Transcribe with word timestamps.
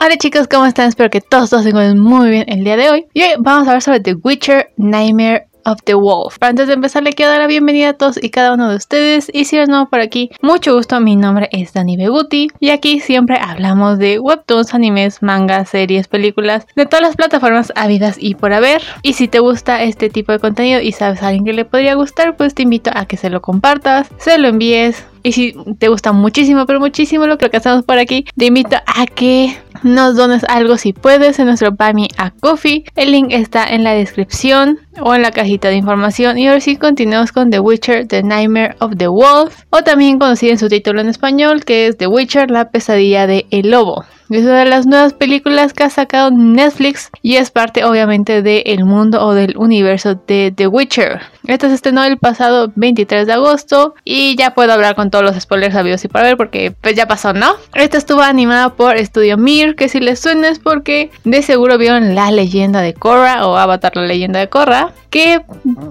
Hola 0.00 0.16
chicos, 0.16 0.46
¿cómo 0.46 0.64
están? 0.64 0.88
Espero 0.88 1.10
que 1.10 1.20
todos, 1.20 1.50
todos 1.50 1.64
se 1.64 1.70
encuentren 1.70 1.98
muy 1.98 2.30
bien 2.30 2.44
el 2.46 2.62
día 2.62 2.76
de 2.76 2.88
hoy. 2.88 3.06
Y 3.14 3.22
hoy 3.22 3.30
vamos 3.40 3.66
a 3.66 3.70
hablar 3.72 3.82
sobre 3.82 3.98
The 3.98 4.14
Witcher 4.14 4.70
Nightmare 4.76 5.48
of 5.64 5.78
the 5.84 5.94
Wolf. 5.94 6.36
Pero 6.38 6.50
antes 6.50 6.68
de 6.68 6.74
empezar, 6.74 7.02
le 7.02 7.12
quiero 7.14 7.32
dar 7.32 7.40
la 7.40 7.48
bienvenida 7.48 7.88
a 7.88 7.92
todos 7.94 8.22
y 8.22 8.30
cada 8.30 8.54
uno 8.54 8.70
de 8.70 8.76
ustedes. 8.76 9.28
Y 9.32 9.46
si 9.46 9.56
eres 9.56 9.68
nuevo 9.68 9.88
por 9.88 9.98
aquí, 9.98 10.30
mucho 10.40 10.72
gusto. 10.74 11.00
Mi 11.00 11.16
nombre 11.16 11.48
es 11.50 11.72
Dani 11.72 11.96
Beguti. 11.96 12.46
Y 12.60 12.70
aquí 12.70 13.00
siempre 13.00 13.38
hablamos 13.40 13.98
de 13.98 14.20
webtoons, 14.20 14.72
animes, 14.72 15.20
mangas, 15.20 15.70
series, 15.70 16.06
películas, 16.06 16.68
de 16.76 16.86
todas 16.86 17.02
las 17.02 17.16
plataformas 17.16 17.72
habidas 17.74 18.16
y 18.20 18.36
por 18.36 18.52
haber. 18.52 18.82
Y 19.02 19.14
si 19.14 19.26
te 19.26 19.40
gusta 19.40 19.82
este 19.82 20.10
tipo 20.10 20.30
de 20.30 20.38
contenido 20.38 20.80
y 20.80 20.92
sabes 20.92 21.24
a 21.24 21.28
alguien 21.28 21.44
que 21.44 21.52
le 21.52 21.64
podría 21.64 21.96
gustar, 21.96 22.36
pues 22.36 22.54
te 22.54 22.62
invito 22.62 22.92
a 22.94 23.06
que 23.06 23.16
se 23.16 23.30
lo 23.30 23.42
compartas, 23.42 24.08
se 24.18 24.38
lo 24.38 24.46
envíes. 24.46 25.04
Y 25.24 25.32
si 25.32 25.54
te 25.78 25.88
gusta 25.88 26.12
muchísimo, 26.12 26.64
pero 26.64 26.80
muchísimo 26.80 27.26
lo 27.26 27.36
que 27.36 27.54
hacemos 27.54 27.82
por 27.82 27.98
aquí, 27.98 28.24
te 28.36 28.46
invito 28.46 28.76
a 28.86 29.06
que 29.06 29.58
nos 29.82 30.16
dones 30.16 30.44
algo 30.44 30.76
si 30.76 30.92
puedes 30.92 31.38
en 31.38 31.46
nuestro 31.46 31.72
Buy 31.72 32.08
a 32.16 32.30
Coffee. 32.30 32.84
El 32.96 33.12
link 33.12 33.28
está 33.30 33.64
en 33.64 33.84
la 33.84 33.92
descripción 33.92 34.78
o 35.00 35.14
en 35.14 35.22
la 35.22 35.30
cajita 35.30 35.68
de 35.68 35.76
información. 35.76 36.38
Y 36.38 36.48
ahora 36.48 36.60
sí 36.60 36.76
continuamos 36.76 37.32
con 37.32 37.50
The 37.50 37.60
Witcher, 37.60 38.06
The 38.06 38.22
Nightmare 38.22 38.76
of 38.80 38.92
the 38.96 39.08
Wolf, 39.08 39.62
o 39.70 39.82
también 39.82 40.18
conocido 40.18 40.52
en 40.52 40.58
su 40.58 40.68
título 40.68 41.00
en 41.00 41.08
español, 41.08 41.64
que 41.64 41.86
es 41.86 41.96
The 41.96 42.06
Witcher, 42.06 42.50
la 42.50 42.70
pesadilla 42.70 43.26
de 43.26 43.46
el 43.50 43.70
lobo. 43.70 44.04
Es 44.30 44.44
una 44.44 44.58
de 44.58 44.66
las 44.66 44.86
nuevas 44.86 45.14
películas 45.14 45.72
que 45.72 45.84
ha 45.84 45.90
sacado 45.90 46.30
Netflix 46.30 47.10
y 47.22 47.36
es 47.36 47.50
parte 47.50 47.84
obviamente 47.84 48.42
del 48.42 48.84
mundo 48.84 49.24
o 49.24 49.32
del 49.32 49.56
universo 49.56 50.16
de 50.26 50.52
The 50.54 50.66
Witcher. 50.66 51.22
Esta 51.46 51.68
se 51.68 51.74
estrenó 51.74 52.04
el 52.04 52.18
pasado 52.18 52.70
23 52.74 53.26
de 53.26 53.32
agosto 53.32 53.94
y 54.04 54.36
ya 54.36 54.50
puedo 54.50 54.74
hablar 54.74 54.96
con 54.96 55.10
todos 55.10 55.24
los 55.24 55.40
spoilers 55.40 55.72
sabidos 55.72 56.04
y 56.04 56.08
para 56.08 56.26
ver 56.26 56.36
porque 56.36 56.74
pues 56.78 56.94
ya 56.94 57.06
pasó, 57.06 57.32
¿no? 57.32 57.54
Esta 57.72 57.96
estuvo 57.96 58.20
animada 58.20 58.74
por 58.74 58.98
Studio 58.98 59.38
Mir, 59.38 59.76
que 59.76 59.88
si 59.88 59.98
les 59.98 60.20
suena 60.20 60.48
es 60.48 60.58
porque 60.58 61.10
de 61.24 61.40
seguro 61.40 61.78
vieron 61.78 62.14
La 62.14 62.30
leyenda 62.30 62.82
de 62.82 62.92
Korra 62.92 63.46
o 63.46 63.56
Avatar 63.56 63.96
la 63.96 64.02
leyenda 64.02 64.40
de 64.40 64.50
Korra, 64.50 64.87
que 65.10 65.40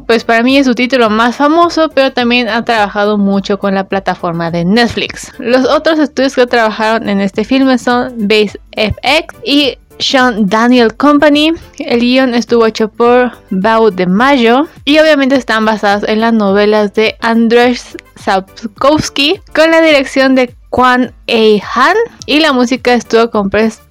pues 0.05 0.23
para 0.23 0.43
mí 0.43 0.57
es 0.57 0.65
su 0.65 0.75
título 0.75 1.09
más 1.09 1.35
famoso, 1.35 1.89
pero 1.93 2.13
también 2.13 2.49
ha 2.49 2.63
trabajado 2.63 3.17
mucho 3.17 3.59
con 3.59 3.75
la 3.75 3.85
plataforma 3.85 4.51
de 4.51 4.65
Netflix. 4.65 5.31
Los 5.39 5.65
otros 5.65 5.99
estudios 5.99 6.35
que 6.35 6.47
trabajaron 6.47 7.09
en 7.09 7.21
este 7.21 7.43
filme 7.43 7.77
son 7.77 8.13
Base 8.27 8.59
FX 8.75 9.35
y 9.43 9.77
Sean 9.99 10.47
Daniel 10.47 10.95
Company. 10.95 11.53
El 11.79 11.99
guion 12.01 12.33
estuvo 12.33 12.65
hecho 12.65 12.89
por 12.89 13.31
Bau 13.49 13.89
de 13.89 14.05
Mayo 14.05 14.67
y 14.85 14.99
obviamente 14.99 15.35
están 15.35 15.65
basadas 15.65 16.03
en 16.07 16.21
las 16.21 16.33
novelas 16.33 16.93
de 16.93 17.15
Andrzej 17.21 17.79
Sapkowski 18.15 19.39
con 19.53 19.71
la 19.71 19.81
dirección 19.81 20.35
de 20.35 20.53
Kwan 20.69 21.13
A. 21.27 21.63
Han 21.75 21.97
y 22.25 22.39
la 22.39 22.53
música 22.53 22.93
estuvo 22.93 23.31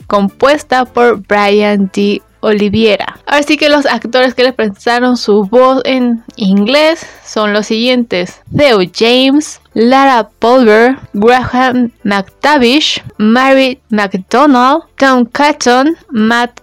compuesta 0.07 0.85
por 0.85 1.21
Brian 1.27 1.91
D. 1.93 2.23
Oliviera. 2.47 3.19
Así 3.27 3.57
que 3.57 3.69
los 3.69 3.87
actores 3.87 4.35
que 4.35 4.45
le 4.45 4.53
prestaron 4.53 5.17
su 5.17 5.45
voz 5.45 5.83
en 5.85 6.23
inglés 6.37 7.05
son 7.25 7.53
los 7.53 7.67
siguientes: 7.67 8.41
Theo 8.57 8.79
James, 8.95 9.61
Lara 9.75 10.29
Pulver, 10.39 10.97
Graham 11.13 11.91
McTavish, 12.05 13.03
Mary 13.19 13.81
McDonald, 13.91 14.85
Tom 14.97 15.27
Catton, 15.27 15.97
Matt 16.11 16.61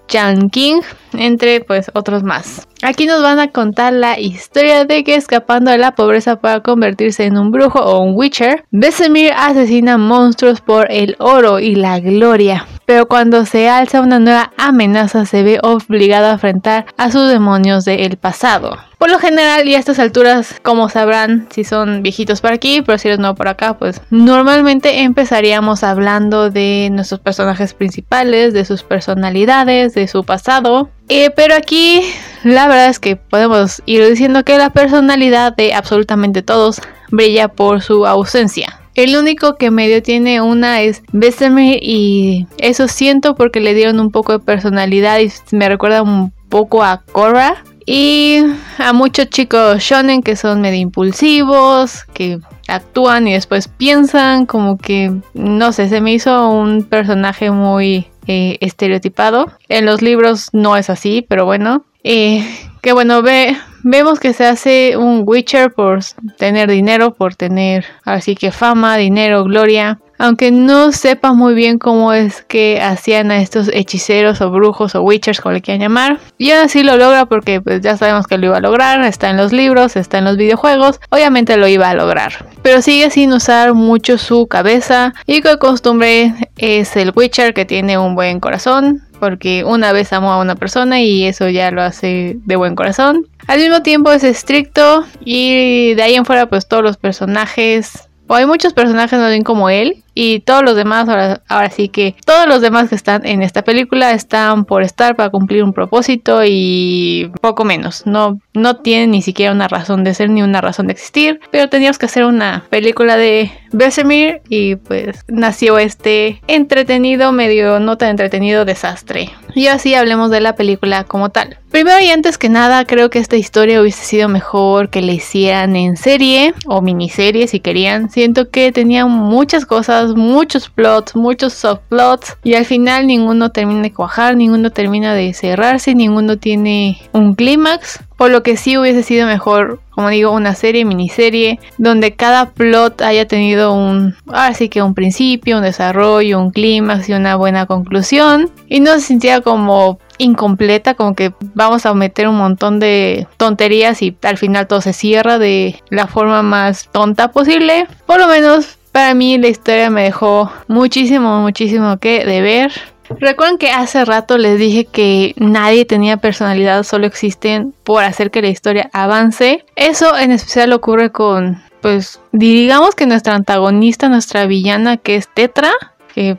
King, 0.52 0.82
entre 1.14 1.62
pues 1.62 1.92
otros 1.94 2.24
más. 2.24 2.68
Aquí 2.82 3.06
nos 3.06 3.22
van 3.22 3.40
a 3.40 3.50
contar 3.50 3.94
la 3.94 4.20
historia 4.20 4.86
de 4.86 5.04
que 5.04 5.16
escapando 5.16 5.72
de 5.72 5.78
la 5.78 5.96
pobreza 5.96 6.38
para 6.38 6.62
convertirse 6.62 7.26
en 7.26 7.38
un 7.38 7.52
brujo 7.52 7.80
o 7.80 8.00
un 8.00 8.14
witcher, 8.16 8.66
Besemir 8.72 9.32
asesina 9.36 9.98
monstruos 9.98 10.60
por 10.60 10.92
el 10.92 11.16
oro 11.20 11.60
y 11.60 11.76
la 11.76 12.00
gloria. 12.00 12.68
Pero 12.86 13.08
cuando 13.08 13.46
se 13.46 13.70
alza 13.70 14.02
una 14.02 14.20
nueva 14.20 14.52
amenaza 14.58 15.26
se 15.26 15.44
ve 15.44 15.60
obligado 15.64 16.28
a 16.28 16.34
enfrentar 16.34 16.86
a 16.98 17.12
sus 17.12 17.30
demonios 17.30 17.86
del 17.86 18.18
pasado. 18.18 18.78
Por 18.98 19.12
lo 19.12 19.20
general 19.20 19.68
y 19.68 19.76
a 19.76 19.80
estas 19.80 20.00
alturas, 20.00 20.56
como 20.62 20.88
sabrán 20.88 21.48
si 21.50 21.66
son 21.66 22.04
viejitos 22.04 22.40
por 22.40 22.54
aquí, 22.54 22.82
pero 22.82 22.98
si 22.98 23.10
eres 23.10 23.20
nuevo 23.20 23.36
por 23.36 23.50
acá, 23.50 23.78
pues 23.78 24.02
normalmente 24.10 25.02
empezaríamos 25.02 25.84
hablando 25.84 26.50
de 26.50 26.90
nuestros 26.92 27.20
personajes 27.20 27.74
principales, 27.74 28.54
de 28.54 28.64
sus 28.64 28.84
personalidades, 28.84 29.94
de 29.94 30.08
su 30.08 30.24
pasado. 30.24 30.90
Eh, 31.10 31.32
pero 31.36 31.54
aquí 31.54 32.02
la 32.44 32.68
verdad 32.68 32.88
es 32.88 33.00
que 33.00 33.18
podemos 33.18 33.82
ir 33.86 34.08
diciendo 34.08 34.46
que 34.46 34.58
la 34.58 34.70
personalidad 34.70 35.54
de 35.54 35.74
absolutamente 35.74 36.42
todos 36.42 36.82
brilla 37.12 37.50
por 37.50 37.82
su 37.82 38.08
ausencia. 38.08 38.83
El 38.96 39.16
único 39.16 39.56
que 39.56 39.72
medio 39.72 40.04
tiene 40.04 40.42
una 40.42 40.82
es 40.82 41.02
Bessemer 41.12 41.80
y 41.82 42.46
eso 42.58 42.88
siento 42.88 43.36
porque 43.36 43.60
le 43.60 43.74
dieron 43.74 44.00
un 44.00 44.12
poco 44.12 44.34
de 44.34 44.40
personalidad 44.40 45.20
y 45.20 45.32
me 45.52 45.68
recuerda 45.68 46.04
un 46.04 46.32
poco 46.50 46.84
a 46.84 47.02
Korra 47.12 47.64
y 47.86 48.40
a 48.78 48.94
muchos 48.94 49.30
chicos 49.30 49.82
shonen 49.82 50.22
que 50.22 50.36
son 50.36 50.62
medio 50.62 50.80
impulsivos, 50.80 52.06
que 52.14 52.40
actúan 52.68 53.28
y 53.28 53.34
después 53.34 53.68
piensan, 53.68 54.46
como 54.46 54.78
que, 54.78 55.12
no 55.34 55.74
sé, 55.74 55.90
se 55.90 56.00
me 56.00 56.14
hizo 56.14 56.50
un 56.50 56.84
personaje 56.84 57.52
muy 57.52 58.08
eh, 58.28 58.58
estereotipado. 58.62 59.52
En 59.68 59.86
los 59.86 60.02
libros 60.02 60.50
no 60.54 60.78
es 60.78 60.90
así, 60.90 61.26
pero 61.28 61.46
bueno. 61.46 61.84
Eh, 62.04 62.46
que 62.84 62.92
bueno, 62.92 63.22
ve, 63.22 63.56
vemos 63.82 64.20
que 64.20 64.34
se 64.34 64.46
hace 64.46 64.98
un 64.98 65.24
Witcher 65.26 65.72
por 65.72 66.02
tener 66.38 66.70
dinero, 66.70 67.14
por 67.14 67.34
tener 67.34 67.86
así 68.04 68.36
que 68.36 68.52
fama, 68.52 68.98
dinero, 68.98 69.46
gloria 69.46 70.00
aunque 70.18 70.52
no 70.52 70.92
sepa 70.92 71.34
muy 71.34 71.54
bien 71.54 71.78
cómo 71.78 72.14
es 72.14 72.44
que 72.44 72.82
hacían 72.82 73.32
a 73.32 73.42
estos 73.42 73.70
hechiceros 73.74 74.42
o 74.42 74.52
brujos 74.52 74.96
o 74.96 75.02
witchers, 75.02 75.42
como 75.42 75.54
le 75.54 75.62
quieran 75.62 75.82
llamar. 75.82 76.20
Y 76.38 76.52
aún 76.52 76.66
así 76.66 76.84
lo 76.84 76.98
logra 76.98 77.26
porque 77.26 77.62
pues 77.62 77.82
ya 77.82 77.98
sabemos 77.98 78.28
que 78.28 78.38
lo 78.38 78.48
iba 78.48 78.58
a 78.58 78.62
lograr, 78.62 79.04
está 79.04 79.30
en 79.30 79.38
los 79.38 79.52
libros, 79.52 79.96
está 79.96 80.20
en 80.20 80.26
los 80.26 80.38
videojuegos, 80.38 81.00
obviamente 81.10 81.58
lo 81.58 81.68
iba 81.68 81.90
a 81.90 81.96
lograr. 81.96 82.46
Pero 82.62 82.82
sigue 82.82 83.10
sin 83.10 83.34
usar 83.34 83.74
mucho 83.74 84.18
su 84.18 84.48
cabeza 84.48 85.14
y 85.26 85.42
de 85.42 85.58
costumbre 85.58 86.34
es 86.58 86.96
el 86.96 87.12
witcher 87.16 87.54
que 87.54 87.66
tiene 87.66 87.98
un 87.98 88.16
buen 88.16 88.40
corazón, 88.40 89.02
porque 89.20 89.64
una 89.64 89.92
vez 89.94 90.14
amó 90.14 90.34
a 90.34 90.42
una 90.42 90.56
persona 90.56 91.02
y 91.02 91.26
eso 91.26 91.50
ya 91.50 91.72
lo 91.72 91.82
hace 91.82 92.38
de 92.46 92.56
buen 92.56 92.76
corazón. 92.76 93.28
Al 93.48 93.60
mismo 93.60 93.82
tiempo 93.82 94.12
es 94.12 94.24
estricto 94.24 95.06
y 95.24 95.94
de 95.96 96.04
ahí 96.04 96.16
en 96.16 96.26
fuera 96.26 96.48
pues 96.48 96.68
todos 96.68 96.84
los 96.84 96.98
personajes 96.98 98.10
o 98.28 98.36
hay 98.36 98.46
muchos 98.46 98.74
personajes 98.74 99.20
no 99.20 99.26
ven 99.26 99.44
como 99.44 99.70
él 99.70 100.04
y 100.16 100.42
todos 100.42 100.64
los 100.64 100.76
demás, 100.76 101.10
ahora, 101.10 101.42
ahora 101.48 101.70
sí 101.70 101.90
que 101.90 102.16
todos 102.26 102.48
los 102.48 102.62
demás 102.62 102.90
que 102.90 102.96
están 102.96 103.26
en 103.26 103.42
esta 103.42 103.64
película 103.64 104.12
están 104.12 104.66
por 104.66 104.84
estar 104.84 105.16
para 105.16 105.30
cumplir 105.30 105.64
un 105.64 105.74
propósito 105.74 106.42
y 106.46 107.32
poco 107.42 107.66
menos. 107.66 108.06
No, 108.06 108.40
no 108.54 108.78
tienen 108.78 109.12
ni 109.12 109.22
siquiera 109.22 109.52
una 109.52 109.68
razón 109.68 110.04
de 110.04 110.14
ser 110.14 110.30
ni 110.30 110.44
una 110.44 110.62
razón 110.62 110.88
de 110.88 110.94
existir. 110.94 111.40
Pero 111.52 111.70
teníamos 111.70 111.98
que 111.98 112.06
hacer 112.06 112.26
una 112.26 112.64
película 112.70 113.18
de 113.18 113.52
Besemir 113.72 114.42
y 114.50 114.76
pues 114.76 115.26
nació 115.28 115.80
este 115.80 116.42
entretenido, 116.48 117.32
medio 117.32 117.80
no 117.80 117.98
tan 117.98 118.10
entretenido 118.10 118.66
desastre. 118.66 119.32
Y 119.56 119.68
así 119.68 119.96
hablemos 119.96 120.32
de 120.32 120.42
la 120.42 120.56
película 120.56 121.04
como 121.04 121.30
tal. 121.30 121.58
Primero 121.70 122.00
y 122.00 122.10
antes 122.10 122.38
que 122.38 122.50
nada, 122.50 122.86
creo 122.86 123.10
que 123.10 123.20
esta 123.20 123.36
historia 123.36 123.82
hubiese 123.82 124.04
sido 124.04 124.30
mejor 124.30 124.90
que 124.90 125.02
la 125.02 125.14
hicieran 125.14 125.76
en 125.76 125.98
serie 125.98 126.54
o 126.68 126.82
miniserie 126.82 127.48
si 127.48 127.60
querían. 127.60 128.12
Siento 128.12 128.50
que 128.50 128.72
tenía 128.72 129.06
muchas 129.06 129.66
cosas 129.66 130.16
muchos 130.16 130.70
plots, 130.70 131.16
muchos 131.16 131.54
subplots 131.54 132.38
y 132.44 132.54
al 132.54 132.66
final 132.66 133.08
ninguno 133.08 133.52
termina 133.52 133.82
de 133.82 133.94
cuajar, 133.94 134.36
ninguno 134.36 134.70
termina 134.72 135.14
de 135.14 135.34
cerrarse, 135.34 135.96
ninguno 135.96 136.38
tiene 136.38 137.02
un 137.12 137.34
clímax. 137.34 138.00
Por 138.18 138.32
lo 138.32 138.44
que 138.44 138.58
sí 138.58 138.78
hubiese 138.78 139.04
sido 139.04 139.28
mejor, 139.28 139.80
como 139.90 140.10
digo, 140.10 140.32
una 140.32 140.56
serie, 140.56 140.86
miniserie, 140.86 141.60
donde 141.78 142.16
cada 142.16 142.52
plot 142.52 143.02
haya 143.02 143.28
tenido 143.28 143.74
un, 143.74 144.16
ahora 144.28 144.54
sí 144.54 144.70
que 144.70 144.82
un 144.82 144.94
principio, 144.94 145.58
un 145.58 145.64
desarrollo, 145.64 146.40
un 146.40 146.52
clímax 146.52 147.10
y 147.10 147.14
una 147.14 147.36
buena 147.36 147.66
conclusión. 147.66 148.50
Y 148.68 148.80
no 148.80 148.94
se 148.94 149.02
sintiera 149.02 149.42
como 149.42 150.00
incompleta, 150.18 150.94
como 150.94 151.16
que 151.16 151.34
vamos 151.54 151.86
a 151.86 151.94
meter 151.94 152.28
un 152.28 152.38
montón 152.38 152.80
de 152.80 153.28
tonterías 153.38 154.02
y 154.02 154.16
al 154.24 154.38
final 154.38 154.68
todo 154.68 154.82
se 154.82 154.94
cierra 154.94 155.40
de 155.40 155.82
la 155.90 156.08
forma 156.08 156.42
más 156.44 156.90
tonta 156.92 157.32
posible. 157.32 157.88
Por 158.06 158.20
lo 158.20 158.28
menos 158.28 158.78
para 158.92 159.16
mí 159.16 159.38
la 159.40 159.48
historia 159.48 159.90
me 159.90 160.04
dejó 160.04 160.52
muchísimo, 160.68 161.42
muchísimo 161.42 161.98
que 161.98 162.26
de 162.26 162.42
ver. 162.42 162.72
Recuerden 163.20 163.58
que 163.58 163.72
hace 163.72 164.06
rato 164.06 164.38
les 164.38 164.58
dije 164.58 164.86
que 164.86 165.34
nadie 165.38 165.86
tenía 165.86 166.18
personalidad, 166.18 166.84
solo 166.84 167.08
existen 167.08 167.74
por 167.84 168.04
hacer 168.04 168.32
que 168.32 168.42
la 168.42 168.50
historia 168.50 168.90
avance. 168.94 169.66
Eso 169.76 170.18
en 170.18 170.32
especial 170.32 170.74
ocurre 170.74 171.12
con, 171.12 171.62
pues, 171.82 172.20
digamos 172.32 172.96
que 172.96 173.06
nuestra 173.06 173.36
antagonista, 173.36 174.10
nuestra 174.10 174.46
villana 174.46 174.98
que 174.98 175.16
es 175.16 175.28
Tetra, 175.34 175.72
que 176.14 176.38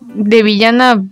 de 0.00 0.42
villana 0.42 1.02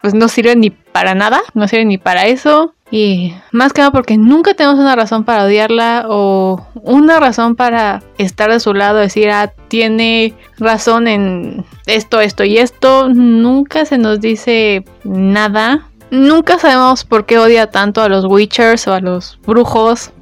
pues 0.00 0.14
no 0.14 0.28
sirve 0.28 0.56
ni 0.56 0.70
para 0.70 1.14
nada, 1.14 1.40
no 1.54 1.66
sirve 1.68 1.84
ni 1.84 1.98
para 1.98 2.26
eso. 2.26 2.74
Y 2.90 3.34
más 3.50 3.72
que 3.72 3.80
nada 3.80 3.90
porque 3.90 4.16
nunca 4.16 4.54
tenemos 4.54 4.78
una 4.78 4.94
razón 4.94 5.24
para 5.24 5.44
odiarla 5.44 6.06
o 6.08 6.64
una 6.74 7.18
razón 7.18 7.56
para 7.56 8.02
estar 8.18 8.52
de 8.52 8.60
su 8.60 8.72
lado, 8.72 8.98
decir, 8.98 9.30
ah, 9.30 9.52
tiene 9.68 10.34
razón 10.58 11.08
en 11.08 11.64
esto, 11.86 12.20
esto 12.20 12.44
y 12.44 12.58
esto. 12.58 13.08
Nunca 13.08 13.84
se 13.84 13.98
nos 13.98 14.20
dice 14.20 14.84
nada. 15.02 15.88
Nunca 16.10 16.58
sabemos 16.58 17.04
por 17.04 17.26
qué 17.26 17.38
odia 17.38 17.70
tanto 17.70 18.00
a 18.02 18.08
los 18.08 18.26
Witchers 18.26 18.86
o 18.86 18.92
a 18.92 19.00
los 19.00 19.40
brujos 19.44 20.12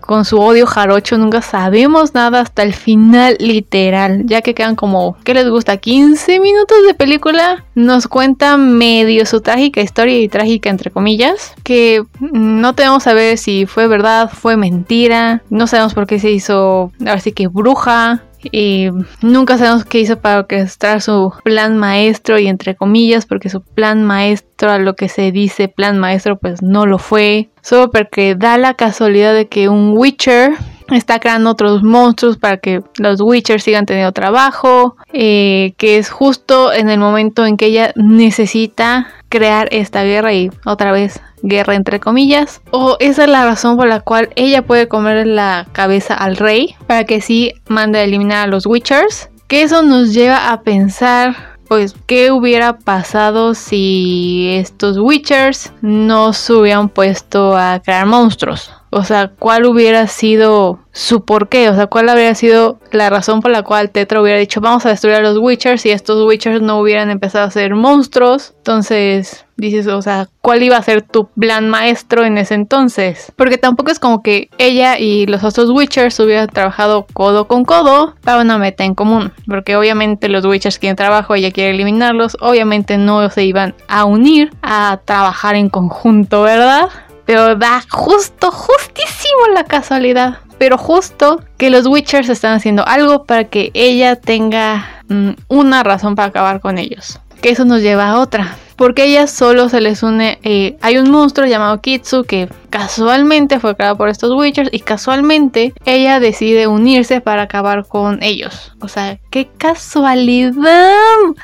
con 0.00 0.24
su 0.24 0.40
odio 0.40 0.66
jarocho 0.66 1.18
nunca 1.18 1.42
sabemos 1.42 2.14
nada 2.14 2.40
hasta 2.40 2.62
el 2.62 2.72
final 2.72 3.36
literal, 3.38 4.22
ya 4.26 4.42
que 4.42 4.54
quedan 4.54 4.76
como, 4.76 5.16
¿qué 5.24 5.34
les 5.34 5.48
gusta? 5.48 5.76
15 5.76 6.40
minutos 6.40 6.78
de 6.86 6.94
película, 6.94 7.64
nos 7.74 8.08
cuenta 8.08 8.56
medio 8.56 9.26
su 9.26 9.40
trágica 9.40 9.80
historia 9.80 10.18
y 10.18 10.28
trágica 10.28 10.70
entre 10.70 10.90
comillas, 10.90 11.54
que 11.62 12.02
no 12.20 12.74
tenemos 12.74 13.02
saber 13.02 13.38
si 13.38 13.66
fue 13.66 13.86
verdad, 13.86 14.30
fue 14.32 14.56
mentira, 14.56 15.42
no 15.50 15.66
sabemos 15.66 15.94
por 15.94 16.06
qué 16.06 16.18
se 16.18 16.30
hizo, 16.30 16.92
ahora 17.00 17.20
sí 17.20 17.32
que 17.32 17.48
bruja, 17.48 18.22
y 18.50 18.88
nunca 19.20 19.58
sabemos 19.58 19.84
qué 19.84 20.00
hizo 20.00 20.20
para 20.20 20.40
orquestar 20.40 21.00
su 21.00 21.32
plan 21.44 21.76
maestro 21.76 22.38
y 22.38 22.48
entre 22.48 22.74
comillas 22.74 23.26
porque 23.26 23.48
su 23.48 23.62
plan 23.62 24.02
maestro 24.02 24.70
a 24.70 24.78
lo 24.78 24.94
que 24.94 25.08
se 25.08 25.32
dice 25.32 25.68
plan 25.68 25.98
maestro 25.98 26.38
pues 26.38 26.62
no 26.62 26.86
lo 26.86 26.98
fue. 26.98 27.50
Solo 27.62 27.90
porque 27.90 28.34
da 28.34 28.58
la 28.58 28.74
casualidad 28.74 29.34
de 29.34 29.48
que 29.48 29.68
un 29.68 29.96
Witcher 29.96 30.54
está 30.90 31.20
creando 31.20 31.50
otros 31.50 31.82
monstruos 31.82 32.36
para 32.36 32.58
que 32.58 32.82
los 32.98 33.20
Witchers 33.20 33.62
sigan 33.62 33.86
teniendo 33.86 34.12
trabajo, 34.12 34.96
eh, 35.12 35.74
que 35.76 35.98
es 35.98 36.10
justo 36.10 36.72
en 36.72 36.90
el 36.90 36.98
momento 36.98 37.46
en 37.46 37.56
que 37.56 37.66
ella 37.66 37.92
necesita 37.96 39.08
crear 39.32 39.66
esta 39.70 40.04
guerra 40.04 40.34
y 40.34 40.50
otra 40.66 40.92
vez 40.92 41.18
guerra 41.42 41.74
entre 41.74 42.00
comillas. 42.00 42.60
O 42.70 42.98
esa 43.00 43.24
es 43.24 43.30
la 43.30 43.46
razón 43.46 43.78
por 43.78 43.88
la 43.88 44.00
cual 44.00 44.28
ella 44.36 44.60
puede 44.60 44.88
comer 44.88 45.26
la 45.26 45.66
cabeza 45.72 46.12
al 46.14 46.36
rey 46.36 46.76
para 46.86 47.04
que 47.04 47.22
sí 47.22 47.54
mande 47.66 47.98
a 47.98 48.04
eliminar 48.04 48.44
a 48.44 48.50
los 48.50 48.66
Witchers. 48.66 49.30
Que 49.48 49.62
eso 49.62 49.82
nos 49.82 50.12
lleva 50.12 50.52
a 50.52 50.60
pensar 50.60 51.34
pues 51.66 51.94
qué 52.06 52.30
hubiera 52.30 52.78
pasado 52.78 53.54
si 53.54 54.48
estos 54.50 54.98
Witchers 54.98 55.72
no 55.80 56.34
se 56.34 56.52
hubieran 56.52 56.90
puesto 56.90 57.56
a 57.56 57.80
crear 57.82 58.04
monstruos. 58.04 58.70
O 58.94 59.04
sea, 59.04 59.32
¿cuál 59.38 59.64
hubiera 59.64 60.06
sido 60.06 60.78
su 60.92 61.24
porqué? 61.24 61.70
O 61.70 61.74
sea, 61.74 61.86
¿cuál 61.86 62.10
habría 62.10 62.34
sido 62.34 62.78
la 62.90 63.08
razón 63.08 63.40
por 63.40 63.50
la 63.50 63.62
cual 63.62 63.88
Tetra 63.88 64.20
hubiera 64.20 64.38
dicho 64.38 64.60
vamos 64.60 64.84
a 64.84 64.90
destruir 64.90 65.16
a 65.16 65.22
los 65.22 65.38
Witchers 65.38 65.86
y 65.86 65.90
estos 65.90 66.22
Witchers 66.26 66.60
no 66.60 66.78
hubieran 66.78 67.08
empezado 67.08 67.46
a 67.46 67.50
ser 67.50 67.74
monstruos? 67.74 68.52
Entonces, 68.58 69.46
dices, 69.56 69.86
o 69.86 70.02
sea, 70.02 70.28
¿cuál 70.42 70.62
iba 70.62 70.76
a 70.76 70.82
ser 70.82 71.00
tu 71.00 71.26
plan 71.26 71.70
maestro 71.70 72.26
en 72.26 72.36
ese 72.36 72.52
entonces? 72.52 73.32
Porque 73.34 73.56
tampoco 73.56 73.90
es 73.90 73.98
como 73.98 74.22
que 74.22 74.50
ella 74.58 74.98
y 74.98 75.24
los 75.24 75.42
otros 75.42 75.70
Witchers 75.70 76.20
hubieran 76.20 76.48
trabajado 76.48 77.06
codo 77.14 77.48
con 77.48 77.64
codo 77.64 78.14
para 78.22 78.42
una 78.42 78.58
meta 78.58 78.84
en 78.84 78.94
común. 78.94 79.32
Porque 79.46 79.74
obviamente 79.74 80.28
los 80.28 80.44
Witchers 80.44 80.78
quieren 80.78 80.96
trabajo, 80.96 81.34
ella 81.34 81.50
quiere 81.50 81.70
eliminarlos, 81.70 82.36
obviamente 82.40 82.98
no 82.98 83.30
se 83.30 83.44
iban 83.44 83.74
a 83.88 84.04
unir 84.04 84.50
a 84.60 85.00
trabajar 85.06 85.54
en 85.54 85.70
conjunto, 85.70 86.42
¿verdad? 86.42 86.90
Pero 87.24 87.56
da 87.56 87.82
justo, 87.90 88.50
justísimo 88.50 89.46
la 89.54 89.64
casualidad. 89.64 90.38
Pero 90.58 90.78
justo 90.78 91.40
que 91.56 91.70
los 91.70 91.86
Witchers 91.86 92.28
están 92.28 92.54
haciendo 92.54 92.86
algo 92.86 93.24
para 93.24 93.44
que 93.44 93.70
ella 93.74 94.16
tenga 94.16 95.02
mm, 95.08 95.30
una 95.48 95.82
razón 95.82 96.14
para 96.14 96.28
acabar 96.28 96.60
con 96.60 96.78
ellos. 96.78 97.18
Que 97.40 97.50
eso 97.50 97.64
nos 97.64 97.82
lleva 97.82 98.08
a 98.08 98.18
otra 98.18 98.56
porque 98.82 99.04
ella 99.04 99.28
solo 99.28 99.68
se 99.68 99.80
les 99.80 100.02
une. 100.02 100.40
Eh, 100.42 100.76
hay 100.80 100.98
un 100.98 101.08
monstruo 101.08 101.46
llamado 101.46 101.80
Kitsu 101.80 102.24
que 102.24 102.48
casualmente 102.68 103.60
fue 103.60 103.76
creado 103.76 103.96
por 103.96 104.08
estos 104.08 104.32
Witchers 104.36 104.70
y 104.72 104.80
casualmente 104.80 105.72
ella 105.86 106.18
decide 106.18 106.66
unirse 106.66 107.20
para 107.20 107.42
acabar 107.42 107.86
con 107.86 108.20
ellos. 108.24 108.72
O 108.80 108.88
sea, 108.88 109.20
qué 109.30 109.48
casualidad. 109.56 110.96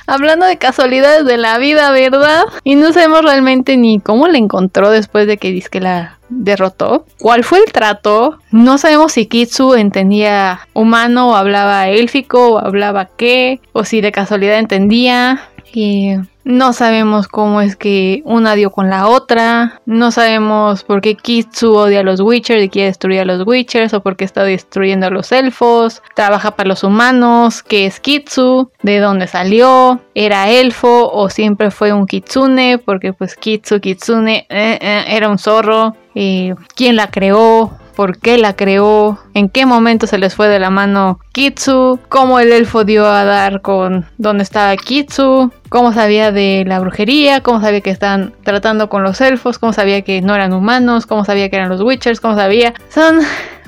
Hablando 0.09 0.47
de 0.47 0.59
casualidades 0.59 1.27
de 1.27 1.37
la 1.37 1.59
vida, 1.59 1.93
¿verdad? 1.93 2.43
Y 2.65 2.75
no 2.75 2.93
sabemos 2.93 3.23
realmente 3.23 3.77
ni 3.77 4.01
cómo 4.01 4.27
la 4.27 4.37
encontró 4.37 4.91
después 4.91 5.29
de 5.29 5.37
que 5.37 5.53
dice 5.53 5.69
que 5.71 5.81
la 5.81 6.19
derrotó. 6.31 7.07
¿Cuál 7.21 7.45
fue 7.45 7.61
el 7.61 7.73
trato? 7.73 8.41
No 8.51 8.79
sabemos 8.79 9.13
si 9.13 9.27
Kitsu 9.27 9.75
entendía 9.75 10.59
humano 10.75 11.29
o 11.29 11.35
hablaba 11.37 11.89
élfico 11.89 12.55
o 12.55 12.59
hablaba 12.59 13.11
qué, 13.17 13.61
o 13.73 13.85
si 13.85 14.01
de 14.01 14.11
casualidad 14.11 14.59
entendía. 14.59 15.41
Y 15.73 16.17
no 16.49 16.73
sabemos 16.73 17.29
cómo 17.29 17.61
es 17.61 17.77
que 17.77 18.23
una 18.25 18.55
dio 18.55 18.71
con 18.71 18.89
la 18.89 19.07
otra. 19.07 19.83
No 19.85 20.11
sabemos 20.11 20.83
por 20.83 21.03
qué 21.03 21.15
Kitsu 21.15 21.75
odia 21.75 22.01
a 22.01 22.03
los 22.03 22.21
Witchers 22.21 22.65
y 22.65 22.71
quiere 22.71 22.87
destruir 22.89 23.21
a 23.21 23.27
los 23.27 23.47
Witchers. 23.47 23.93
O 23.93 24.03
por 24.03 24.17
qué 24.17 24.25
está 24.25 24.45
destruyendo 24.45 25.07
a 25.07 25.11
los 25.11 25.31
elfos. 25.31 26.03
Trabaja 26.15 26.53
para 26.53 26.71
los 26.71 26.85
humanos. 26.85 27.63
¿Qué 27.63 27.85
es 27.85 28.01
Kitsu? 28.01 28.71
¿De 28.83 28.99
dónde 28.99 29.27
salió? 29.27 30.01
¿Era 30.15 30.49
elfo 30.49 31.13
o 31.13 31.29
siempre 31.29 31.71
fue 31.71 31.93
un 31.93 32.07
Kitsune? 32.07 32.79
Porque 32.79 33.13
pues 33.13 33.37
Kitsu, 33.37 33.79
Kitsune, 33.81 34.47
eh, 34.49 34.79
eh, 34.81 35.05
era 35.07 35.29
un 35.29 35.37
zorro. 35.37 35.97
Eh, 36.15 36.55
¿Quién 36.75 36.97
la 36.97 37.11
creó? 37.11 37.77
Por 37.99 38.17
qué 38.17 38.39
la 38.39 38.55
creó, 38.55 39.19
en 39.35 39.49
qué 39.49 39.67
momento 39.67 40.07
se 40.07 40.19
les 40.19 40.37
fue 40.37 40.47
de 40.47 40.61
la 40.61 40.71
mano 40.71 41.19
Kitsu, 41.33 41.99
cómo 42.09 42.39
el 42.39 42.53
elfo 42.53 42.85
dio 42.85 43.05
a 43.05 43.25
dar 43.25 43.61
con 43.61 44.07
dónde 44.19 44.45
estaba 44.45 44.77
Kitsu, 44.77 45.51
cómo 45.69 45.93
sabía 45.93 46.31
de 46.31 46.63
la 46.65 46.79
brujería, 46.79 47.41
cómo 47.41 47.61
sabía 47.61 47.81
que 47.81 47.91
están 47.91 48.35
tratando 48.45 48.89
con 48.89 49.03
los 49.03 49.21
elfos, 49.21 49.59
cómo 49.59 49.73
sabía 49.73 50.03
que 50.03 50.23
no 50.23 50.37
eran 50.37 50.53
humanos, 50.53 51.07
cómo 51.07 51.25
sabía 51.25 51.51
que 51.51 51.57
eran 51.57 51.71
los 51.71 51.81
Witchers, 51.81 52.21
cómo 52.21 52.37
sabía. 52.37 52.73
Son 52.89 53.19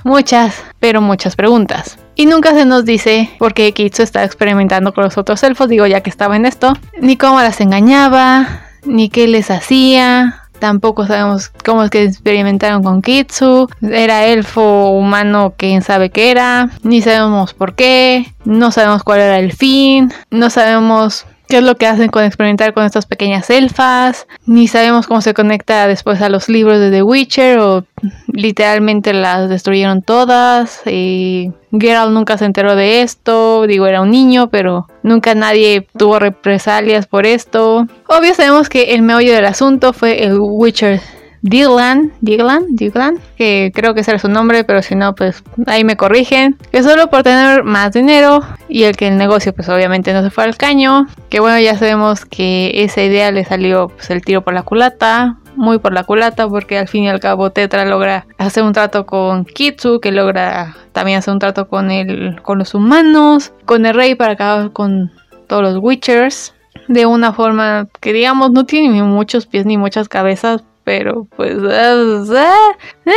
muchas, 0.05 0.63
pero 0.79 1.01
muchas 1.01 1.35
preguntas. 1.35 1.99
Y 2.15 2.27
nunca 2.27 2.53
se 2.53 2.65
nos 2.65 2.85
dice 2.85 3.31
por 3.41 3.53
qué 3.53 3.73
Kitsu 3.73 4.05
estaba 4.05 4.25
experimentando 4.25 4.95
con 4.95 5.03
los 5.03 5.19
otros 5.19 5.43
elfos, 5.43 5.69
digo 5.69 5.89
ya 5.89 6.03
que 6.03 6.11
estaba 6.11 6.37
en 6.37 6.47
esto, 6.47 6.75
ni 7.01 7.17
cómo 7.17 7.41
las 7.41 7.61
engañaba, 7.61 8.61
ni 8.85 9.09
qué 9.09 9.27
les 9.27 9.51
hacía, 9.51 10.40
Tampoco 10.61 11.07
sabemos 11.07 11.51
cómo 11.65 11.83
es 11.83 11.91
que 11.91 12.05
experimentaron 12.05 12.83
con 12.83 13.03
Kitsu. 13.03 13.69
Era 13.83 14.27
elfo 14.27 14.91
humano, 14.91 15.55
quién 15.57 15.83
sabe 15.83 16.11
qué 16.11 16.31
era. 16.31 16.71
Ni 16.83 17.03
sabemos 17.03 17.55
por 17.55 17.75
qué. 17.75 18.33
No 18.45 18.71
sabemos 18.71 19.03
cuál 19.03 19.21
era 19.21 19.39
el 19.39 19.53
fin. 19.53 20.13
No 20.31 20.51
sabemos 20.51 21.27
qué 21.51 21.59
es 21.59 21.65
lo 21.65 21.75
que 21.75 21.87
hacen 21.87 22.09
con 22.09 22.25
experimentar 22.25 22.73
con 22.73 22.85
estas 22.85 23.07
pequeñas 23.07 23.51
elfas, 23.51 24.29
ni 24.47 24.69
sabemos 24.69 25.09
cómo 25.09 25.21
se 25.21 25.35
conecta 25.35 25.89
después 25.89 26.23
a 26.23 26.29
los 26.29 26.49
libros 26.49 26.79
de 26.79 26.91
The 26.91 27.03
Witcher 27.03 27.59
o 27.59 27.85
literalmente 28.33 29.13
las 29.13 29.49
destruyeron 29.51 30.01
todas 30.01 30.81
y 30.87 31.53
Geralt 31.73 32.13
nunca 32.13 32.39
se 32.39 32.45
enteró 32.45 32.77
de 32.77 33.03
esto, 33.03 33.67
digo 33.67 33.87
era 33.87 34.01
un 34.01 34.13
niño, 34.13 34.49
pero 34.49 34.87
nunca 35.03 35.35
nadie 35.35 35.89
tuvo 35.99 36.21
represalias 36.21 37.07
por 37.07 37.27
esto. 37.27 37.87
Obvio 38.07 38.33
sabemos 38.35 38.69
que 38.69 38.95
el 38.95 39.03
meollo 39.03 39.35
del 39.35 39.47
asunto 39.47 39.93
fue 39.93 40.23
el 40.23 40.39
Witcher 40.39 41.01
Dylan, 41.43 42.13
Dylan, 42.21 42.67
Dylan, 42.71 43.19
que 43.37 43.73
creo 43.75 43.95
que 43.95 44.01
ese 44.01 44.11
era 44.11 44.19
su 44.19 44.29
nombre, 44.29 44.65
pero 44.65 44.83
si 44.83 44.95
no, 44.95 45.15
pues 45.15 45.43
ahí 45.67 45.85
me 45.85 45.97
corrigen. 45.97 46.57
Que 46.71 46.83
solo 46.83 47.09
por 47.09 47.23
tener 47.23 47.65
más 47.65 47.93
dinero 47.93 48.41
y 48.69 48.85
el 48.85 48.97
que 48.97 49.09
el 49.09 49.17
negocio, 49.17 49.55
pues 49.55 49.69
obviamente 49.69 50.13
no 50.13 50.23
se 50.23 50.31
fue 50.31 50.45
al 50.45 50.57
caño. 50.57 51.07
Que 51.29 51.41
bueno, 51.41 51.59
ya 51.59 51.77
sabemos 51.77 52.25
que 52.25 52.73
esa 52.83 53.03
idea 53.03 53.31
le 53.31 53.45
salió 53.45 53.89
pues, 53.89 54.11
el 54.11 54.23
tiro 54.23 54.43
por 54.43 54.53
la 54.53 54.63
culata, 54.63 55.39
muy 55.57 55.79
por 55.79 55.93
la 55.93 56.05
culata, 56.05 56.49
porque 56.49 56.79
al 56.79 56.89
fin 56.89 57.05
y 57.05 57.09
al 57.09 57.21
cabo 57.21 57.51
Tetra 57.51 57.85
logra 57.85 58.27
hacer 58.39 58.63
un 58.63 58.73
trato 58.73 59.07
con 59.07 59.45
Kitsu, 59.45 60.01
que 60.01 60.13
logra 60.13 60.77
también 60.93 61.19
hacer 61.19 61.33
un 61.33 61.41
trato 61.41 61.69
con, 61.69 61.91
el, 61.91 62.41
con 62.43 62.59
los 62.59 62.75
humanos, 62.75 63.53
con 63.65 63.87
el 63.87 63.95
rey 63.95 64.15
para 64.15 64.35
acabar 64.35 64.73
con 64.73 65.11
todos 65.47 65.63
los 65.63 65.77
Witchers 65.79 66.55
de 66.89 67.07
una 67.07 67.33
forma 67.33 67.89
que 68.01 68.13
digamos 68.13 68.51
no 68.51 68.65
tiene 68.65 68.89
ni 68.89 69.03
muchos 69.03 69.47
pies 69.47 69.65
ni 69.65 69.77
muchas 69.77 70.09
cabezas, 70.09 70.65
pero 70.91 71.29
pues... 71.37 71.57
Ah, 71.71 72.75
eh, 73.07 73.13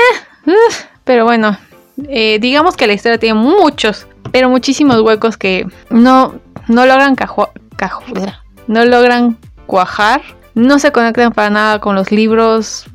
eh, 0.45 0.53
pero 1.03 1.25
bueno, 1.25 1.57
eh, 2.07 2.37
digamos 2.39 2.77
que 2.77 2.85
la 2.85 2.93
historia 2.93 3.17
tiene 3.17 3.39
muchos, 3.39 4.05
pero 4.31 4.47
muchísimos 4.47 5.01
huecos 5.01 5.37
que 5.37 5.65
no, 5.89 6.35
no 6.67 6.85
logran 6.85 7.15
no 8.67 8.85
logran 8.85 9.37
cuajar, 9.65 10.21
no 10.53 10.77
se 10.77 10.91
conectan 10.91 11.31
para 11.31 11.49
nada 11.49 11.79
con 11.79 11.95
los 11.95 12.11
libros, 12.11 12.85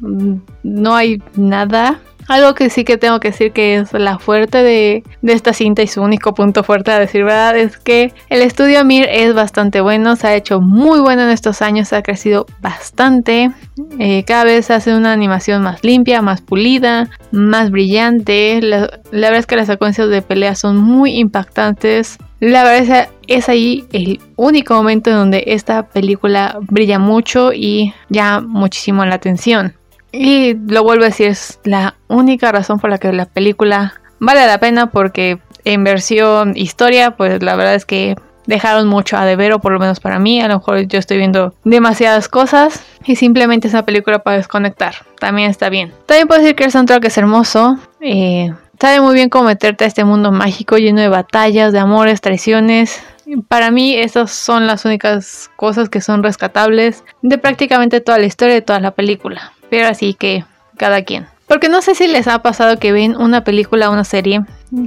no 0.63 0.95
hay 0.95 1.21
nada 1.35 1.99
algo 2.29 2.55
que 2.55 2.71
sí 2.71 2.85
que 2.85 2.99
tengo 2.99 3.19
que 3.21 3.29
decir 3.29 3.53
que 3.53 3.77
es 3.77 3.93
la 3.93 4.19
fuerte 4.19 4.63
de, 4.63 5.03
esta 5.23 5.53
cinta 5.53 5.83
y 5.83 5.87
su 5.87 6.03
único 6.03 6.35
punto 6.35 6.63
fuerte 6.63 6.91
a 6.91 6.99
decir 6.99 7.25
verdad 7.25 7.57
es 7.57 7.79
que 7.79 8.13
el 8.29 8.43
estudio 8.43 8.85
Mir 8.85 9.07
es 9.11 9.35
bastante 9.35 9.81
bueno, 9.81 10.15
se 10.17 10.29
ha 10.29 10.35
hecho 10.35 10.61
muy 10.61 11.01
bueno 11.01 11.23
en 11.23 11.31
estos 11.31 11.63
años, 11.63 11.93
ha 11.93 12.03
crecido 12.03 12.47
bastante. 12.61 13.51
Eh, 13.99 14.25
cada 14.25 14.45
vez 14.45 14.71
hace 14.71 14.95
una 14.95 15.13
animación 15.13 15.63
más 15.63 15.83
limpia, 15.83 16.23
más 16.23 16.43
pulida, 16.43 17.09
más 17.33 17.71
brillante. 17.71 18.61
La, 18.63 18.91
la 19.11 19.29
verdad 19.29 19.41
es 19.41 19.47
que 19.47 19.57
las 19.57 19.67
secuencias 19.67 20.09
de 20.09 20.23
pelea 20.23 20.55
son 20.55 20.77
muy 20.77 21.19
impactantes. 21.19 22.19
La 22.41 22.63
verdad 22.63 23.09
es 23.27 23.49
ahí 23.49 23.85
el 23.93 24.21
único 24.37 24.75
momento 24.75 25.11
en 25.11 25.17
donde 25.17 25.45
esta 25.47 25.89
película 25.89 26.59
brilla 26.61 26.99
mucho 26.99 27.53
y 27.53 27.95
llama 28.11 28.47
muchísimo 28.47 29.05
la 29.05 29.17
atención. 29.17 29.75
Y 30.13 30.55
lo 30.55 30.83
vuelvo 30.83 31.05
a 31.05 31.09
decir, 31.09 31.29
es 31.29 31.61
la 31.65 31.95
única 32.09 32.51
razón 32.53 32.81
por 32.81 32.91
la 32.91 32.99
que 32.99 33.13
la 33.13 33.27
película 33.27 33.95
vale 34.19 34.47
la 34.47 34.59
pena 34.59 34.91
porque 34.91 35.39
en 35.65 35.85
versión 35.85 36.57
historia, 36.57 37.13
pues 37.13 37.43
la 37.43 37.57
verdad 37.57 37.75
es 37.75 37.85
que 37.85 38.17
dejaron 38.49 38.89
mucho 38.89 39.19
a 39.19 39.27
deber, 39.27 39.53
o 39.53 39.61
por 39.61 39.73
lo 39.73 39.79
menos 39.79 40.01
para 40.01 40.19
mí. 40.19 40.41
A 40.41 40.49
lo 40.49 40.55
mejor 40.55 40.81
yo 40.89 40.99
estoy 40.99 41.19
viendo 41.19 41.55
demasiadas 41.65 42.29
cosas 42.29 42.83
y 43.05 43.17
simplemente 43.17 43.69
esa 43.69 43.85
película 43.85 44.21
para 44.21 44.39
desconectar. 44.39 44.95
También 45.21 45.51
está 45.51 45.69
bien. 45.69 45.93
También 46.07 46.27
puedo 46.27 46.41
decir 46.41 46.57
que 46.57 46.65
el 46.65 46.73
soundtrack 46.73 47.05
es 47.05 47.19
hermoso. 47.19 47.79
Eh, 48.01 48.53
sabe 48.81 49.03
muy 49.03 49.15
bien 49.15 49.29
cómo 49.29 49.45
meterte 49.45 49.85
a 49.85 49.87
este 49.87 50.05
mundo 50.05 50.33
mágico 50.33 50.79
lleno 50.79 51.03
de 51.03 51.09
batallas, 51.09 51.75
de 51.75 51.79
amores, 51.79 52.23
traiciones. 52.23 53.03
Para 53.49 53.71
mí 53.71 53.95
esas 53.95 54.31
son 54.31 54.67
las 54.67 54.87
únicas 54.87 55.51
cosas 55.57 55.91
que 55.91 56.01
son 56.01 56.23
rescatables 56.23 57.05
de 57.21 57.37
prácticamente 57.37 58.01
toda 58.01 58.19
la 58.19 58.25
historia 58.25 58.55
de 58.55 58.63
toda 58.63 58.81
la 58.81 58.93
película. 58.93 59.53
Pero 59.71 59.89
así 59.89 60.15
que 60.15 60.45
cada 60.77 61.03
quien. 61.03 61.27
Porque 61.47 61.69
no 61.69 61.83
sé 61.83 61.95
si 61.95 62.07
les 62.07 62.29
ha 62.29 62.43
pasado 62.43 62.79
que 62.79 62.93
ven 62.93 63.17
una 63.17 63.43
película 63.45 63.89
o 63.89 63.93
una 63.93 64.05
serie 64.05 64.43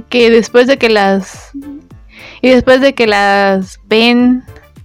que 0.08 0.30
después 0.30 0.66
de 0.66 0.78
que 0.78 0.88
las 0.88 1.52
y 2.42 2.50
después 2.50 2.80
de 2.80 2.94
que 2.94 3.06
las 3.06 3.80
ven, 3.86 4.42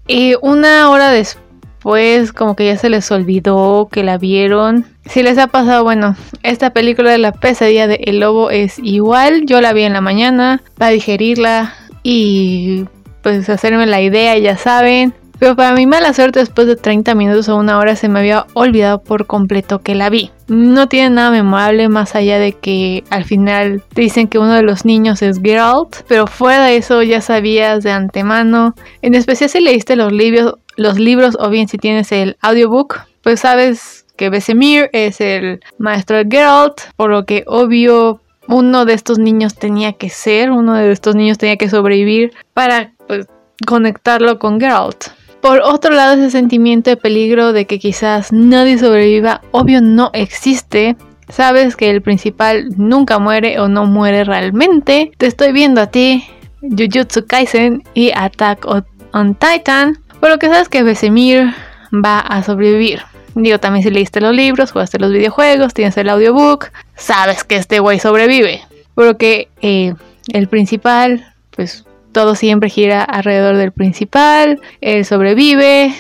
y 0.08 0.36
una 0.42 0.90
hora 0.90 1.12
después, 1.12 2.32
como 2.32 2.56
que 2.56 2.68
ya 2.68 2.78
se 2.78 2.90
les 2.90 3.12
olvidó 3.12 3.90
que 3.92 4.04
la 4.04 4.18
vieron. 4.18 4.86
Si 5.06 5.24
les 5.24 5.38
ha 5.38 5.48
pasado, 5.48 5.84
bueno, 5.84 6.16
esta 6.44 6.72
película 6.72 7.12
de 7.12 7.18
la 7.18 7.32
pesadilla 7.32 7.88
de 7.88 7.96
El 8.06 8.20
Lobo 8.20 8.52
es 8.52 8.80
igual. 8.80 9.46
Yo 9.46 9.60
la 9.60 9.74
vi 9.74 9.84
en 9.84 9.94
la 9.94 10.02
mañana 10.02 10.62
para 10.78 10.92
digerirla 10.92 11.74
y 12.04 12.86
pues 13.24 13.50
hacerme 13.50 13.86
la 13.88 14.02
idea, 14.02 14.38
ya 14.38 14.56
saben. 14.56 15.14
Pero 15.40 15.56
para 15.56 15.74
mi 15.76 15.86
mala 15.86 16.14
suerte, 16.14 16.40
después 16.40 16.68
de 16.68 16.76
30 16.76 17.14
minutos 17.16 17.48
o 17.50 17.58
una 17.58 17.78
hora 17.78 17.96
se 17.96 18.10
me 18.10 18.20
había 18.20 18.48
olvidado 18.54 19.02
por 19.02 19.28
completo 19.28 19.80
que 19.80 19.96
la 19.96 20.10
vi. 20.10 20.32
No 20.48 20.88
tiene 20.88 21.12
nada 21.12 21.32
memorable 21.32 21.90
más 21.90 22.16
allá 22.16 22.40
de 22.40 22.54
que 22.54 23.04
al 23.10 23.24
final 23.26 23.84
dicen 23.94 24.28
que 24.28 24.40
uno 24.40 24.54
de 24.54 24.64
los 24.64 24.86
niños 24.86 25.22
es 25.22 25.40
Geralt, 25.42 25.98
pero 26.08 26.26
fuera 26.26 26.66
de 26.66 26.78
eso 26.78 27.04
ya 27.04 27.22
sabías 27.22 27.84
de 27.84 27.92
antemano. 27.92 28.74
En 29.02 29.14
especial 29.14 29.50
si 29.50 29.60
leíste 29.60 29.96
los 29.96 30.12
libros, 30.12 30.56
los 30.76 30.98
libros 30.98 31.38
o 31.40 31.50
bien 31.50 31.68
si 31.68 31.78
tienes 31.78 32.12
el 32.12 32.38
audiobook, 32.42 33.02
pues 33.22 33.42
sabes 33.42 34.06
que 34.16 34.30
Besemir 34.30 34.90
es 34.94 35.22
el 35.22 35.60
maestro 35.78 36.18
de 36.18 36.28
Geralt, 36.30 36.82
por 36.96 37.12
lo 37.12 37.26
que 37.26 37.44
obvio 37.46 38.22
uno 38.48 38.86
de 38.86 38.94
estos 38.94 39.20
niños 39.20 39.56
tenía 39.56 39.94
que 39.94 40.10
ser, 40.10 40.52
uno 40.52 40.74
de 40.74 40.92
estos 40.92 41.16
niños 41.16 41.38
tenía 41.38 41.58
que 41.58 41.70
sobrevivir 41.70 42.34
para 42.54 42.94
pues, 43.08 43.28
conectarlo 43.66 44.40
con 44.40 44.60
Geralt. 44.60 45.17
Por 45.42 45.62
otro 45.62 45.92
lado, 45.92 46.14
ese 46.14 46.32
sentimiento 46.32 46.90
de 46.90 46.98
peligro 46.98 47.54
de 47.54 47.66
que 47.66 47.80
quizás 47.80 48.32
nadie 48.32 48.78
sobreviva, 48.78 49.42
obvio 49.52 49.82
no 49.82 50.10
existe. 50.14 50.96
Sabes 51.30 51.76
que 51.76 51.90
el 51.90 52.02
principal 52.02 52.70
nunca 52.78 53.20
muere 53.20 53.60
o 53.60 53.68
no 53.68 53.86
muere 53.86 54.24
realmente. 54.24 55.12
Te 55.18 55.28
estoy 55.28 55.52
viendo 55.52 55.82
a 55.82 55.88
ti, 55.88 56.24
Jujutsu 56.62 57.26
Kaisen 57.26 57.84
y 57.94 58.12
Attack 58.16 58.66
on 58.66 59.36
Titan. 59.36 60.00
Por 60.20 60.30
lo 60.30 60.40
que 60.40 60.48
sabes 60.48 60.70
que 60.70 60.84
Besemir 60.84 61.54
va 61.94 62.20
a 62.20 62.44
sobrevivir. 62.44 63.02
Digo, 63.36 63.60
también 63.60 63.84
si 63.84 63.92
leíste 63.92 64.20
los 64.20 64.34
libros, 64.34 64.72
jugaste 64.72 64.98
los 64.98 65.12
videojuegos, 65.12 65.74
tienes 65.74 65.96
el 65.98 66.10
audiobook, 66.10 66.72
sabes 66.96 67.44
que 67.44 67.58
este 67.58 67.80
güey 67.80 68.00
sobrevive. 68.00 68.62
Por 68.96 69.06
lo 69.06 69.18
que 69.18 69.50
eh, 69.62 69.94
el 70.34 70.48
principal, 70.48 71.36
pues 71.52 71.86
todo 72.18 72.34
siempre 72.34 72.72
gira 72.72 73.04
alrededor 73.04 73.58
del 73.58 73.72
principal, 73.72 74.60
él 74.82 75.06
sobrevive, 75.06 75.94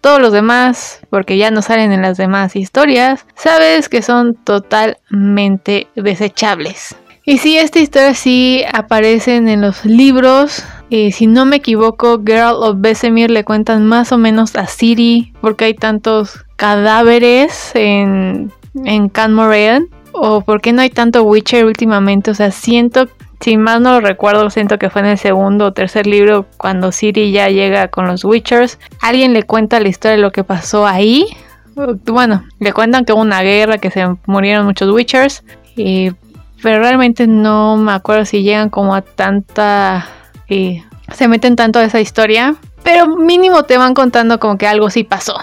todos 0.00 0.18
los 0.18 0.32
demás, 0.32 1.00
porque 1.10 1.36
ya 1.36 1.50
no 1.50 1.60
salen 1.60 1.92
en 1.92 2.00
las 2.00 2.16
demás 2.16 2.56
historias, 2.56 3.26
sabes 3.34 3.90
que 3.90 4.00
son 4.00 4.34
totalmente 4.34 5.88
desechables. 5.94 6.96
Y 7.26 7.36
si 7.36 7.58
esta 7.58 7.80
historia 7.80 8.14
sí 8.14 8.64
aparecen 8.72 9.46
en 9.46 9.60
los 9.60 9.84
libros. 9.84 10.64
Si 10.88 11.26
no 11.26 11.44
me 11.44 11.56
equivoco, 11.56 12.18
Girl 12.24 12.62
of 12.62 12.76
Besemir 12.78 13.30
le 13.30 13.44
cuentan 13.44 13.86
más 13.86 14.10
o 14.10 14.18
menos 14.18 14.56
a 14.56 14.66
Siri 14.66 15.34
porque 15.42 15.66
hay 15.66 15.74
tantos 15.74 16.46
cadáveres 16.56 17.72
en, 17.74 18.50
en 18.84 19.08
Can 19.10 19.34
Moraine. 19.34 19.86
O 20.12 20.40
porque 20.40 20.72
no 20.72 20.82
hay 20.82 20.90
tanto 20.90 21.22
Witcher 21.22 21.64
últimamente. 21.64 22.30
O 22.30 22.34
sea, 22.34 22.50
siento 22.50 23.08
si 23.42 23.56
más 23.56 23.80
no 23.80 23.94
lo 23.94 24.00
recuerdo, 24.00 24.48
siento 24.50 24.78
que 24.78 24.88
fue 24.88 25.02
en 25.02 25.08
el 25.08 25.18
segundo 25.18 25.66
o 25.66 25.72
tercer 25.72 26.06
libro 26.06 26.46
cuando 26.56 26.92
Siri 26.92 27.32
ya 27.32 27.48
llega 27.48 27.88
con 27.88 28.06
los 28.06 28.24
Witchers. 28.24 28.78
Alguien 29.00 29.32
le 29.32 29.42
cuenta 29.42 29.80
la 29.80 29.88
historia 29.88 30.16
de 30.16 30.22
lo 30.22 30.30
que 30.30 30.44
pasó 30.44 30.86
ahí. 30.86 31.26
Bueno, 31.74 32.44
le 32.60 32.72
cuentan 32.72 33.04
que 33.04 33.12
hubo 33.12 33.20
una 33.20 33.42
guerra, 33.42 33.78
que 33.78 33.90
se 33.90 34.06
murieron 34.26 34.64
muchos 34.64 34.90
Witchers. 34.90 35.42
pero 35.74 36.78
realmente 36.78 37.26
no 37.26 37.76
me 37.76 37.92
acuerdo 37.92 38.24
si 38.26 38.44
llegan 38.44 38.70
como 38.70 38.94
a 38.94 39.02
tanta... 39.02 40.06
se 40.48 41.28
meten 41.28 41.56
tanto 41.56 41.80
a 41.80 41.84
esa 41.84 42.00
historia. 42.00 42.54
Pero 42.84 43.08
mínimo 43.08 43.64
te 43.64 43.76
van 43.76 43.94
contando 43.94 44.38
como 44.38 44.56
que 44.56 44.68
algo 44.68 44.88
sí 44.88 45.02
pasó. 45.02 45.34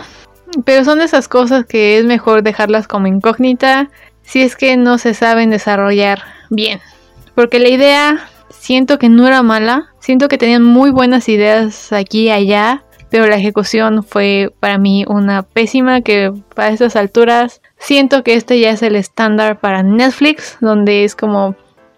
Pero 0.63 0.85
son 0.85 1.01
esas 1.01 1.27
cosas 1.27 1.65
que 1.65 1.97
es 1.97 2.05
mejor 2.05 2.43
dejarlas 2.43 2.87
como 2.87 3.07
incógnita 3.07 3.89
si 4.21 4.41
es 4.41 4.55
que 4.55 4.77
no 4.77 4.97
se 4.97 5.13
saben 5.13 5.49
desarrollar 5.49 6.23
bien. 6.49 6.79
Porque 7.39 7.60
la 7.60 7.69
idea 7.69 8.29
siento 8.50 9.00
que 9.00 9.08
no 9.08 9.25
era 9.25 9.43
mala, 9.43 9.93
siento 10.00 10.27
que 10.27 10.38
tenían 10.38 10.62
muy 10.62 10.91
buenas 10.91 11.29
ideas 11.29 11.93
aquí 11.93 12.24
y 12.24 12.31
allá, 12.31 12.84
pero 13.10 13.27
la 13.27 13.38
ejecución 13.38 14.03
fue 14.03 14.51
para 14.60 14.77
mí 14.77 15.05
una 15.08 15.43
pésima 15.43 16.01
que 16.01 16.34
para 16.53 16.72
estas 16.72 16.98
alturas 16.98 17.62
siento 17.77 18.24
que 18.24 18.34
este 18.34 18.60
ya 18.60 18.72
es 18.72 18.84
el 18.84 18.98
estándar 18.98 19.62
para 19.62 19.84
Netflix, 19.84 20.58
donde 20.60 21.05
es 21.05 21.15
como 21.15 21.55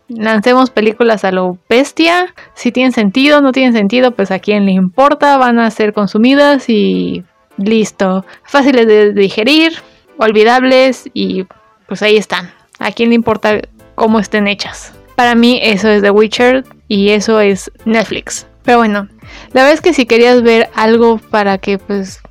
lancemos 0.10 0.70
películas 0.70 1.26
a 1.26 1.32
lo 1.32 1.58
bestia, 1.68 2.36
si 2.54 2.72
tienen 2.72 2.92
sentido, 2.92 3.42
no 3.42 3.52
tienen 3.52 3.74
sentido, 3.74 4.12
pues 4.12 4.30
a 4.30 4.38
quién 4.38 4.68
le 4.68 4.74
importa, 4.74 5.38
van 5.38 5.58
a 5.58 5.72
ser 5.72 5.92
consumidas 5.92 6.70
y 6.70 7.24
listo, 7.58 8.28
fáciles 8.44 8.86
de 8.86 9.12
digerir, 9.12 9.74
olvidables 10.20 11.10
y 11.16 11.48
pues 11.88 12.04
ahí 12.04 12.16
están, 12.16 12.52
a 12.78 12.92
quién 12.92 13.10
le 13.10 13.16
importa 13.16 13.60
cómo 13.96 14.20
estén 14.20 14.48
hechas. 14.48 14.94
Para 15.22 15.36
mí 15.36 15.60
eso 15.62 15.88
es 15.88 16.02
The 16.02 16.10
Witcher 16.10 16.66
y 16.88 17.10
eso 17.10 17.40
es 17.40 17.70
Netflix. 17.86 18.48
Pero 18.64 18.80
bueno, 18.80 19.08
la 19.54 19.62
verdad 19.62 19.74
es 19.74 19.82
que 19.82 19.94
si 19.94 20.08
querías 20.08 20.42
ver 20.42 20.72
algo 20.74 21.20
para 21.20 21.60
que 21.60 21.78
pues 21.78 22.22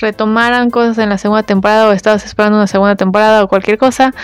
retomaran 0.00 0.70
cosas 0.70 0.96
en 0.96 1.10
la 1.10 1.18
segunda 1.18 1.42
temporada 1.42 1.86
o 1.86 1.92
estabas 1.92 2.24
esperando 2.24 2.56
una 2.56 2.66
segunda 2.66 2.96
temporada 2.96 3.44
o 3.44 3.48
cualquier 3.48 3.76
cosa, 3.76 4.14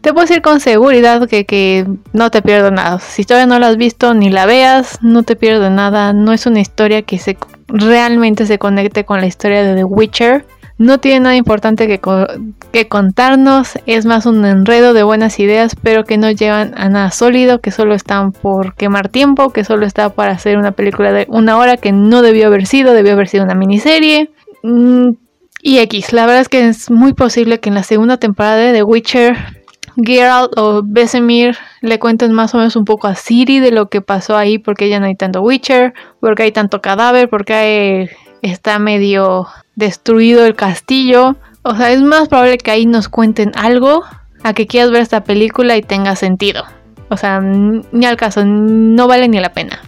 te 0.00 0.14
puedo 0.14 0.26
decir 0.26 0.40
con 0.40 0.60
seguridad 0.60 1.28
que, 1.28 1.44
que 1.44 1.86
no 2.14 2.30
te 2.30 2.40
pierdo 2.40 2.70
nada. 2.70 2.98
Si 2.98 3.24
todavía 3.24 3.46
no 3.46 3.58
la 3.58 3.68
has 3.68 3.76
visto 3.76 4.14
ni 4.14 4.30
la 4.30 4.46
veas, 4.46 4.96
no 5.02 5.22
te 5.22 5.36
pierdo 5.36 5.68
nada. 5.68 6.14
No 6.14 6.32
es 6.32 6.46
una 6.46 6.60
historia 6.60 7.02
que 7.02 7.18
se 7.18 7.36
realmente 7.68 8.46
se 8.46 8.58
conecte 8.58 9.04
con 9.04 9.20
la 9.20 9.26
historia 9.26 9.62
de 9.62 9.74
The 9.74 9.84
Witcher 9.84 10.46
no 10.78 10.98
tiene 10.98 11.20
nada 11.20 11.36
importante 11.36 11.86
que, 11.88 12.88
contarnos, 12.88 13.78
es 13.86 14.04
más 14.04 14.26
un 14.26 14.44
enredo 14.44 14.92
de 14.92 15.02
buenas 15.02 15.38
ideas, 15.40 15.74
pero 15.82 16.04
que 16.04 16.18
no 16.18 16.30
llevan 16.30 16.74
a 16.76 16.88
nada 16.88 17.10
sólido, 17.10 17.60
que 17.60 17.70
solo 17.70 17.94
están 17.94 18.32
por 18.32 18.74
quemar 18.74 19.08
tiempo, 19.08 19.50
que 19.50 19.64
solo 19.64 19.86
está 19.86 20.10
para 20.10 20.32
hacer 20.32 20.58
una 20.58 20.72
película 20.72 21.12
de 21.12 21.26
una 21.30 21.56
hora 21.56 21.78
que 21.78 21.92
no 21.92 22.20
debió 22.20 22.48
haber 22.48 22.66
sido, 22.66 22.92
debió 22.92 23.12
haber 23.12 23.28
sido 23.28 23.44
una 23.44 23.54
miniserie. 23.54 24.30
Mm, 24.62 25.12
y 25.62 25.78
X, 25.78 26.12
la 26.12 26.26
verdad 26.26 26.42
es 26.42 26.48
que 26.48 26.68
es 26.68 26.90
muy 26.90 27.14
posible 27.14 27.58
que 27.58 27.70
en 27.70 27.74
la 27.74 27.82
segunda 27.82 28.18
temporada 28.18 28.56
de 28.56 28.72
The 28.72 28.82
Witcher 28.82 29.36
Geralt 29.96 30.52
o 30.58 30.82
Besemir 30.84 31.56
le 31.80 31.98
cuenten 31.98 32.32
más 32.32 32.54
o 32.54 32.58
menos 32.58 32.76
un 32.76 32.84
poco 32.84 33.06
a 33.06 33.14
Siri 33.14 33.60
de 33.60 33.70
lo 33.70 33.88
que 33.88 34.02
pasó 34.02 34.36
ahí, 34.36 34.58
porque 34.58 34.88
ya 34.88 35.00
no 35.00 35.06
hay 35.06 35.14
tanto 35.14 35.40
Witcher, 35.40 35.94
porque 36.20 36.44
hay 36.44 36.52
tanto 36.52 36.80
cadáver, 36.82 37.28
porque 37.28 37.54
hay, 37.54 38.10
está 38.42 38.78
medio 38.78 39.46
destruido 39.74 40.44
el 40.44 40.54
castillo. 40.54 41.36
O 41.62 41.74
sea, 41.74 41.90
es 41.92 42.02
más 42.02 42.28
probable 42.28 42.58
que 42.58 42.70
ahí 42.70 42.86
nos 42.86 43.08
cuenten 43.08 43.52
algo 43.56 44.04
a 44.42 44.54
que 44.54 44.66
quieras 44.66 44.90
ver 44.90 45.02
esta 45.02 45.24
película 45.24 45.76
y 45.76 45.82
tenga 45.82 46.16
sentido. 46.16 46.64
O 47.08 47.16
sea, 47.16 47.40
ni 47.40 48.06
al 48.06 48.16
caso, 48.16 48.44
no 48.44 49.06
vale 49.06 49.28
ni 49.28 49.40
la 49.40 49.52
pena. 49.52 49.80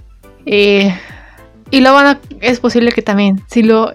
Eh, 0.46 0.94
y 1.70 1.80
lo 1.80 1.92
van 1.92 2.06
a, 2.06 2.20
es 2.40 2.60
posible 2.60 2.92
que 2.92 3.02
también, 3.02 3.42
si 3.48 3.62
lo 3.62 3.92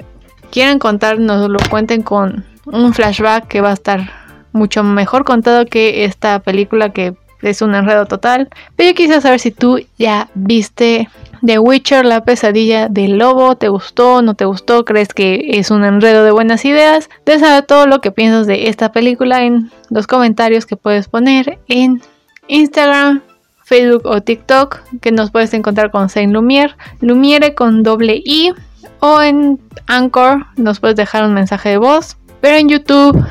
quieren 0.52 0.80
contar, 0.80 1.20
nos 1.20 1.50
lo 1.50 1.60
cuenten 1.70 2.04
con 2.04 2.46
un 2.66 2.94
flashback 2.94 3.48
que 3.48 3.62
va 3.62 3.72
a 3.72 3.74
estar 3.74 4.12
mucho 4.52 4.84
mejor 4.84 5.26
contado 5.26 5.66
que 5.66 6.06
esta 6.06 6.40
película 6.40 6.90
que 6.90 7.16
es 7.42 7.62
un 7.62 7.76
enredo 7.76 8.06
total. 8.06 8.50
Pero 8.76 8.90
yo 8.90 8.96
quisiera 8.96 9.22
saber 9.22 9.40
si 9.40 9.52
tú 9.52 9.80
ya 9.98 10.30
viste 10.34 11.10
The 11.46 11.60
Witcher, 11.60 12.06
la 12.06 12.24
pesadilla 12.24 12.88
del 12.88 13.18
lobo, 13.18 13.56
¿te 13.56 13.68
gustó? 13.68 14.22
¿No 14.22 14.34
te 14.34 14.46
gustó? 14.46 14.86
¿Crees 14.86 15.14
que 15.14 15.60
es 15.60 15.72
un 15.72 15.84
enredo 15.84 16.24
de 16.24 16.32
buenas 16.32 16.64
ideas? 16.64 17.10
De 17.26 17.38
saber 17.38 17.66
todo 17.66 17.86
lo 17.86 18.00
que 18.00 18.12
piensas 18.12 18.48
de 18.48 18.70
esta 18.70 18.94
película 18.94 19.44
en 19.44 19.70
los 19.90 20.08
comentarios 20.08 20.66
que 20.66 20.78
puedes 20.78 21.10
poner 21.10 21.60
en 21.68 22.02
Instagram, 22.48 23.22
Facebook 23.66 24.06
o 24.06 24.22
TikTok, 24.22 24.80
que 25.02 25.12
nos 25.12 25.32
puedes 25.32 25.54
encontrar 25.54 25.92
con 25.92 26.08
Saint 26.08 26.32
Lumiere, 26.32 26.76
Lumiere 27.02 27.56
con 27.56 27.84
doble 27.84 28.22
I, 28.24 28.54
o 29.02 29.22
en 29.22 29.60
Anchor 29.88 30.46
nos 30.56 30.80
puedes 30.80 30.96
dejar 30.96 31.26
un 31.26 31.34
mensaje 31.34 31.70
de 31.70 31.78
voz, 31.78 32.16
pero 32.40 32.56
en 32.56 32.70
YouTube 32.70 33.22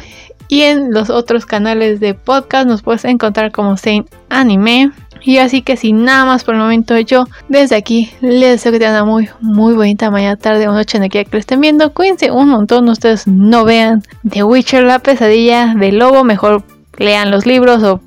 Y 0.52 0.64
en 0.64 0.92
los 0.92 1.09
otros 1.09 1.47
canales 1.47 1.99
de 1.99 2.12
podcast 2.12 2.66
nos 2.66 2.83
puedes 2.83 3.07
encontrar 3.07 3.52
como 3.52 3.78
Saint 3.78 4.07
Anime. 4.28 4.92
Y 5.25 5.38
así 5.38 5.62
que 5.62 5.76
sin 5.76 6.05
nada 6.05 6.25
más 6.25 6.45
por 6.45 6.55
el 6.55 6.61
momento 6.61 6.99
yo 6.99 7.26
desde 7.49 7.76
aquí 7.76 8.11
les 8.21 8.50
deseo 8.50 8.73
que 8.73 8.79
tengan 8.79 9.02
una 9.02 9.12
muy 9.12 9.29
muy 9.41 9.75
bonita 9.75 10.11
mañana, 10.11 10.37
tarde 10.37 10.69
o 10.69 10.73
noche 10.73 10.99
en 10.99 11.05
aquí 11.05 11.25
que 11.25 11.31
lo 11.33 11.38
estén 11.38 11.61
viendo. 11.61 11.93
Cuídense 11.93 12.31
un 12.31 12.49
montón, 12.49 12.88
ustedes 12.88 13.26
no 13.26 13.64
vean 13.64 14.02
The 14.29 14.43
Witcher, 14.43 14.85
la 14.85 14.99
pesadilla 14.99 15.75
del 15.75 15.99
lobo, 15.99 16.25
mejor 16.25 16.64
lean 16.99 17.31
los 17.31 17.47
libros 17.47 17.83
o 17.83 18.00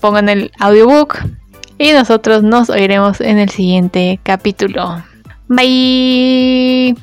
pongan 0.00 0.28
el 0.28 0.50
audiobook. 0.58 1.18
Y 1.78 1.92
nosotros 1.92 2.42
nos 2.42 2.70
oiremos 2.70 3.20
en 3.20 3.38
el 3.38 3.50
siguiente 3.50 4.20
capítulo. 4.22 5.02
Bye. 5.48 6.94